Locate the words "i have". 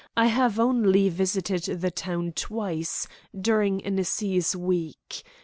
0.17-0.59